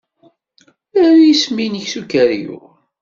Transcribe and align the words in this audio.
Aru 1.01 1.21
isem-nnek 1.31 1.85
s 1.91 1.93
ukeryun. 2.01 2.65